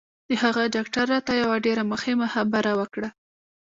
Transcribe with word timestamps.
د 0.27 0.29
هغه 0.43 0.63
ډاکتر 0.75 1.05
راته 1.13 1.31
یوه 1.41 1.55
ډېره 1.65 1.83
مهمه 1.91 2.27
خبره 2.35 2.71
وکړه 2.79 3.09